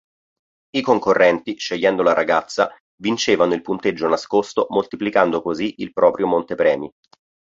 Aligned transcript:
I 0.73 0.81
concorrenti, 0.81 1.59
scegliendo 1.59 2.01
la 2.01 2.15
ragazza, 2.15 2.75
vincevano 3.03 3.53
il 3.53 3.61
punteggio 3.61 4.07
nascosto 4.07 4.65
moltiplicando 4.71 5.43
così 5.43 5.75
il 5.83 5.93
proprio 5.93 6.25
montepremi. 6.25 6.91